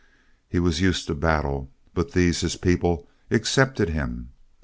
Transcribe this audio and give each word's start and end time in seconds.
He 0.49 0.57
was 0.57 0.81
used 0.81 1.05
to 1.05 1.13
battle; 1.13 1.69
but 1.93 2.13
these, 2.13 2.41
his 2.41 2.55
people, 2.55 3.07
accepted 3.29 3.89
him. 3.89 4.31